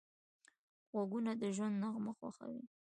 [0.93, 2.63] غوږونه د ژوند نغمه خوښوي